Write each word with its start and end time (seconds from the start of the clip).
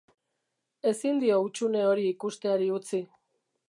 Ezin 0.93 1.21
dio 1.25 1.39
hutsune 1.43 1.87
hori 1.91 2.09
ikusteari 2.17 2.75
utzi. 2.83 3.07